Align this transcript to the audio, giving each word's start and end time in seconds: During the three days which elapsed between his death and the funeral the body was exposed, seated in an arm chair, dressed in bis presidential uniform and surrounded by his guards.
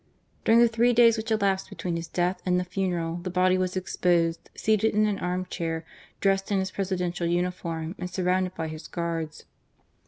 During 0.45 0.61
the 0.61 0.67
three 0.67 0.93
days 0.93 1.15
which 1.15 1.29
elapsed 1.29 1.69
between 1.69 1.95
his 1.95 2.07
death 2.07 2.41
and 2.43 2.59
the 2.59 2.63
funeral 2.65 3.17
the 3.17 3.29
body 3.29 3.55
was 3.55 3.77
exposed, 3.77 4.49
seated 4.55 4.95
in 4.95 5.05
an 5.05 5.19
arm 5.19 5.45
chair, 5.45 5.85
dressed 6.21 6.51
in 6.51 6.57
bis 6.57 6.71
presidential 6.71 7.27
uniform 7.27 7.93
and 7.99 8.09
surrounded 8.09 8.55
by 8.55 8.67
his 8.67 8.87
guards. 8.87 9.45